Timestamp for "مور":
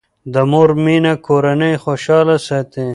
0.51-0.69